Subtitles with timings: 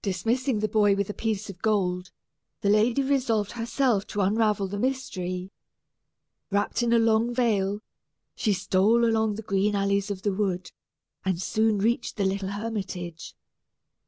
[0.00, 2.12] Dismissing the boy with a piece of gold,
[2.60, 5.50] the lady resolved herself to unravel the mystery.
[6.52, 7.80] Wrapped in a long veil,
[8.36, 10.70] she stole along the green alleys of the wood,
[11.24, 13.34] and soon reached the little hermitage.